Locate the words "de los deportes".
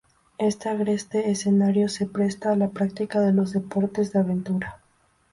3.21-4.11